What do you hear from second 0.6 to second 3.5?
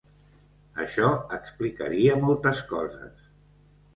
Això explicaria moltes coses.